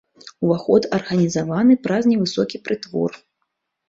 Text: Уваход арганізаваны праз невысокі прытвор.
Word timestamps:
Уваход 0.45 0.85
арганізаваны 0.97 1.75
праз 1.85 2.03
невысокі 2.13 2.57
прытвор. 2.69 3.11